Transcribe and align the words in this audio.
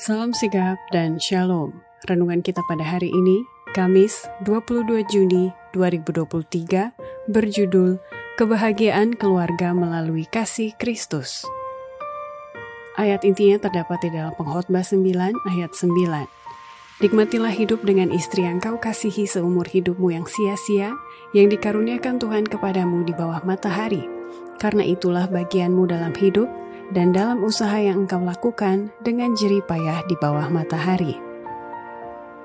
Salam 0.00 0.32
sigap 0.32 0.80
dan 0.88 1.20
shalom. 1.20 1.84
Renungan 2.08 2.40
kita 2.40 2.64
pada 2.64 2.80
hari 2.80 3.12
ini, 3.12 3.44
Kamis 3.76 4.24
22 4.48 5.04
Juni 5.12 5.52
2023, 5.76 6.96
berjudul 7.28 8.00
Kebahagiaan 8.40 9.12
Keluarga 9.12 9.76
Melalui 9.76 10.24
Kasih 10.24 10.72
Kristus. 10.80 11.44
Ayat 12.96 13.20
intinya 13.28 13.68
terdapat 13.68 14.00
di 14.08 14.16
dalam 14.16 14.32
pengkhotbah 14.40 14.80
9 14.80 15.04
ayat 15.52 15.72
9. 15.76 16.24
Nikmatilah 17.04 17.52
hidup 17.52 17.84
dengan 17.84 18.16
istri 18.16 18.48
yang 18.48 18.64
kau 18.64 18.80
kasihi 18.80 19.28
seumur 19.28 19.68
hidupmu 19.68 20.08
yang 20.08 20.24
sia-sia, 20.24 20.96
yang 21.36 21.52
dikaruniakan 21.52 22.16
Tuhan 22.16 22.48
kepadamu 22.48 23.04
di 23.04 23.12
bawah 23.12 23.44
matahari. 23.44 24.08
Karena 24.56 24.88
itulah 24.88 25.28
bagianmu 25.28 25.84
dalam 25.84 26.16
hidup, 26.16 26.61
dan 26.92 27.10
dalam 27.16 27.40
usaha 27.40 27.80
yang 27.80 28.04
engkau 28.04 28.20
lakukan 28.20 28.92
dengan 29.00 29.32
jerih 29.32 29.64
payah 29.64 30.04
di 30.04 30.14
bawah 30.20 30.46
matahari. 30.52 31.16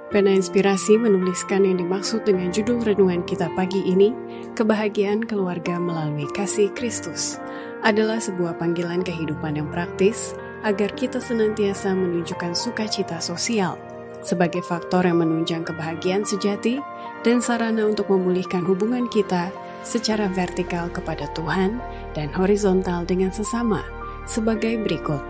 Pena 0.08 0.32
Inspirasi 0.32 0.96
menuliskan 0.96 1.68
yang 1.68 1.84
dimaksud 1.84 2.24
dengan 2.24 2.48
judul 2.56 2.80
renungan 2.80 3.28
kita 3.28 3.52
pagi 3.60 3.84
ini, 3.84 4.16
Kebahagiaan 4.56 5.28
Keluarga 5.28 5.76
Melalui 5.76 6.32
Kasih 6.32 6.72
Kristus, 6.72 7.44
adalah 7.84 8.16
sebuah 8.16 8.56
panggilan 8.56 9.04
kehidupan 9.04 9.60
yang 9.60 9.68
praktis 9.68 10.32
agar 10.64 10.96
kita 10.96 11.20
senantiasa 11.20 11.92
menunjukkan 11.92 12.56
sukacita 12.56 13.20
sosial 13.20 13.76
sebagai 14.24 14.64
faktor 14.66 15.06
yang 15.06 15.22
menunjang 15.22 15.62
kebahagiaan 15.62 16.26
sejati 16.26 16.82
dan 17.22 17.44
sarana 17.44 17.86
untuk 17.86 18.10
memulihkan 18.10 18.66
hubungan 18.66 19.06
kita 19.12 19.54
secara 19.86 20.26
vertikal 20.32 20.90
kepada 20.90 21.30
Tuhan 21.38 21.78
dan 22.18 22.34
horizontal 22.34 23.06
dengan 23.06 23.30
sesama 23.30 23.97
sebagai 24.28 24.76
berikut. 24.84 25.24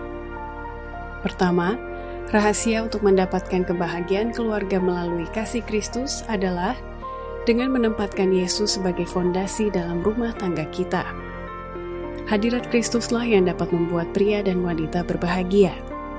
Pertama, 1.23 1.77
rahasia 2.33 2.83
untuk 2.83 3.05
mendapatkan 3.05 3.63
kebahagiaan 3.63 4.35
keluarga 4.35 4.81
melalui 4.81 5.29
kasih 5.31 5.63
Kristus 5.63 6.25
adalah 6.27 6.75
dengan 7.47 7.71
menempatkan 7.71 8.33
Yesus 8.33 8.75
sebagai 8.75 9.07
fondasi 9.07 9.71
dalam 9.71 10.03
rumah 10.03 10.35
tangga 10.35 10.67
kita. 10.67 11.07
Hadirat 12.27 12.67
Kristuslah 12.67 13.23
yang 13.23 13.47
dapat 13.47 13.71
membuat 13.71 14.11
pria 14.11 14.43
dan 14.43 14.59
wanita 14.59 15.07
berbahagia. 15.07 15.71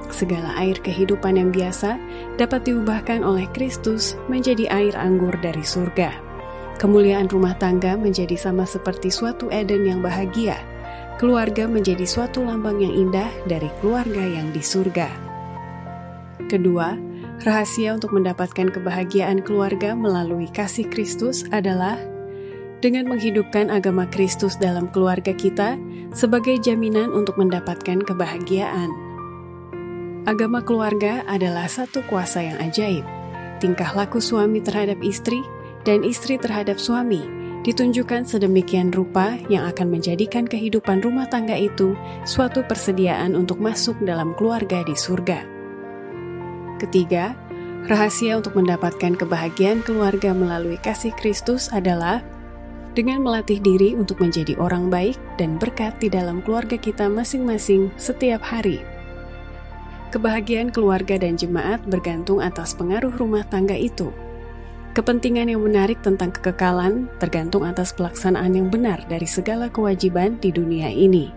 Segala 0.08 0.56
air 0.56 0.80
kehidupan 0.80 1.36
yang 1.36 1.52
biasa 1.52 2.00
dapat 2.40 2.64
diubahkan 2.64 3.20
oleh 3.20 3.44
Kristus 3.52 4.16
menjadi 4.24 4.72
air 4.72 4.96
anggur 4.96 5.36
dari 5.44 5.60
surga. 5.60 6.16
Kemuliaan 6.80 7.28
rumah 7.28 7.52
tangga 7.60 7.92
menjadi 7.98 8.40
sama 8.40 8.64
seperti 8.64 9.12
suatu 9.12 9.52
Eden 9.52 9.84
yang 9.84 10.00
bahagia, 10.00 10.56
keluarga 11.18 11.66
menjadi 11.66 12.06
suatu 12.06 12.46
lambang 12.46 12.78
yang 12.78 12.94
indah 12.94 13.26
dari 13.50 13.66
keluarga 13.82 14.22
yang 14.22 14.54
di 14.54 14.62
surga. 14.62 15.10
Kedua, 16.46 16.94
rahasia 17.42 17.98
untuk 17.98 18.14
mendapatkan 18.14 18.70
kebahagiaan 18.70 19.42
keluarga 19.42 19.98
melalui 19.98 20.46
kasih 20.46 20.86
Kristus 20.86 21.42
adalah 21.50 21.98
dengan 22.78 23.10
menghidupkan 23.10 23.66
agama 23.68 24.06
Kristus 24.06 24.54
dalam 24.54 24.86
keluarga 24.94 25.34
kita 25.34 25.74
sebagai 26.14 26.62
jaminan 26.62 27.10
untuk 27.10 27.34
mendapatkan 27.34 27.98
kebahagiaan. 28.06 28.88
Agama 30.24 30.62
keluarga 30.62 31.26
adalah 31.26 31.66
satu 31.66 32.06
kuasa 32.06 32.46
yang 32.46 32.58
ajaib. 32.62 33.02
Tingkah 33.58 33.90
laku 33.98 34.22
suami 34.22 34.62
terhadap 34.62 35.02
istri 35.02 35.42
dan 35.82 36.06
istri 36.06 36.38
terhadap 36.38 36.78
suami 36.78 37.37
ditunjukkan 37.66 38.22
sedemikian 38.28 38.94
rupa 38.94 39.34
yang 39.50 39.66
akan 39.66 39.90
menjadikan 39.90 40.46
kehidupan 40.46 41.02
rumah 41.02 41.26
tangga 41.26 41.58
itu 41.58 41.98
suatu 42.22 42.62
persediaan 42.62 43.34
untuk 43.34 43.58
masuk 43.58 43.98
dalam 44.04 44.34
keluarga 44.38 44.86
di 44.86 44.94
surga. 44.94 45.42
Ketiga, 46.78 47.34
rahasia 47.90 48.38
untuk 48.38 48.54
mendapatkan 48.54 49.18
kebahagiaan 49.18 49.82
keluarga 49.82 50.30
melalui 50.30 50.78
kasih 50.78 51.10
Kristus 51.18 51.66
adalah 51.74 52.22
dengan 52.94 53.22
melatih 53.22 53.58
diri 53.62 53.94
untuk 53.98 54.18
menjadi 54.22 54.54
orang 54.58 54.90
baik 54.90 55.18
dan 55.38 55.58
berkat 55.58 55.98
di 55.98 56.10
dalam 56.10 56.42
keluarga 56.42 56.78
kita 56.78 57.06
masing-masing 57.10 57.90
setiap 57.98 58.42
hari. 58.42 58.82
Kebahagiaan 60.08 60.72
keluarga 60.72 61.20
dan 61.20 61.36
jemaat 61.36 61.84
bergantung 61.84 62.40
atas 62.40 62.72
pengaruh 62.72 63.12
rumah 63.12 63.44
tangga 63.44 63.76
itu. 63.76 64.08
Kepentingan 64.98 65.46
yang 65.46 65.62
menarik 65.62 66.02
tentang 66.02 66.34
kekekalan 66.34 67.06
tergantung 67.22 67.62
atas 67.62 67.94
pelaksanaan 67.94 68.50
yang 68.50 68.66
benar 68.66 69.06
dari 69.06 69.30
segala 69.30 69.70
kewajiban 69.70 70.42
di 70.42 70.50
dunia 70.50 70.90
ini. 70.90 71.30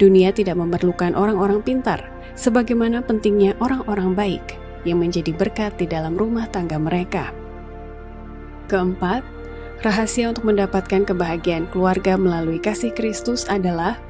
Dunia 0.00 0.32
tidak 0.32 0.56
memerlukan 0.56 1.12
orang-orang 1.12 1.60
pintar, 1.60 2.00
sebagaimana 2.40 3.04
pentingnya 3.04 3.52
orang-orang 3.60 4.16
baik 4.16 4.56
yang 4.88 4.96
menjadi 4.96 5.28
berkat 5.36 5.76
di 5.76 5.84
dalam 5.84 6.16
rumah 6.16 6.48
tangga 6.48 6.80
mereka. 6.80 7.36
Keempat, 8.72 9.28
rahasia 9.84 10.32
untuk 10.32 10.48
mendapatkan 10.48 11.04
kebahagiaan 11.04 11.68
keluarga 11.68 12.16
melalui 12.16 12.56
kasih 12.64 12.96
Kristus 12.96 13.44
adalah 13.52 14.00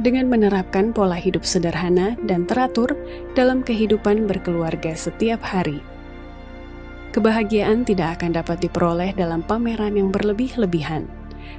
dengan 0.00 0.32
menerapkan 0.32 0.96
pola 0.96 1.20
hidup 1.20 1.44
sederhana 1.44 2.16
dan 2.24 2.48
teratur 2.48 2.96
dalam 3.36 3.60
kehidupan 3.60 4.24
berkeluarga 4.24 4.96
setiap 4.96 5.44
hari. 5.44 5.89
Kebahagiaan 7.10 7.82
tidak 7.82 8.20
akan 8.22 8.38
dapat 8.38 8.62
diperoleh 8.62 9.10
dalam 9.18 9.42
pameran 9.42 9.98
yang 9.98 10.14
berlebih-lebihan. 10.14 11.10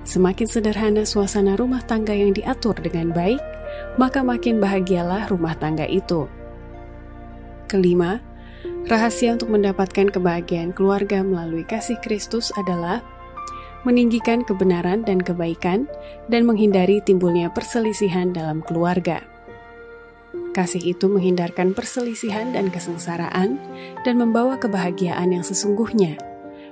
Semakin 0.07 0.47
sederhana 0.47 1.03
suasana 1.03 1.59
rumah 1.59 1.84
tangga 1.84 2.16
yang 2.16 2.31
diatur 2.31 2.73
dengan 2.79 3.12
baik, 3.12 3.44
maka 4.00 4.23
makin 4.23 4.63
bahagialah 4.63 5.28
rumah 5.28 5.51
tangga 5.59 5.84
itu. 5.84 6.31
Kelima, 7.67 8.23
rahasia 8.88 9.35
untuk 9.35 9.51
mendapatkan 9.51 10.07
kebahagiaan 10.12 10.72
keluarga 10.72 11.19
melalui 11.19 11.68
kasih 11.68 12.00
Kristus 12.00 12.56
adalah 12.56 13.03
meninggikan 13.83 14.45
kebenaran 14.45 15.03
dan 15.03 15.19
kebaikan 15.19 15.89
dan 16.29 16.47
menghindari 16.47 17.01
timbulnya 17.03 17.51
perselisihan 17.51 18.31
dalam 18.31 18.63
keluarga. 18.63 19.31
Kasih 20.51 20.84
itu 20.84 21.07
menghindarkan 21.07 21.72
perselisihan 21.72 22.51
dan 22.51 22.67
kesengsaraan 22.67 23.56
dan 24.03 24.16
membawa 24.19 24.59
kebahagiaan 24.59 25.31
yang 25.31 25.47
sesungguhnya. 25.47 26.19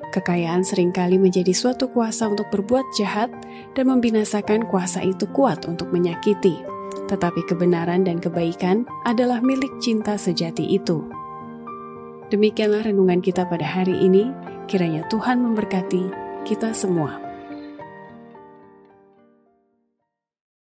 Kekayaan 0.09 0.66
sering 0.66 0.91
kali 0.91 1.22
menjadi 1.22 1.53
suatu 1.53 1.88
kuasa 1.88 2.28
untuk 2.28 2.50
berbuat 2.51 2.84
jahat 2.97 3.29
dan 3.78 3.85
membinasakan 3.88 4.66
kuasa 4.67 5.06
itu 5.06 5.29
kuat 5.31 5.63
untuk 5.69 5.94
menyakiti. 5.94 6.59
Tetapi 7.07 7.45
kebenaran 7.45 8.03
dan 8.03 8.17
kebaikan 8.17 8.84
adalah 9.06 9.40
milik 9.40 9.72
cinta 9.79 10.17
sejati 10.17 10.66
itu. 10.66 11.06
Demikianlah 12.34 12.90
renungan 12.90 13.22
kita 13.22 13.46
pada 13.46 13.66
hari 13.66 13.96
ini. 14.01 14.34
Kiranya 14.67 15.06
Tuhan 15.07 15.41
memberkati 15.46 16.03
kita 16.46 16.73
semua. 16.73 17.28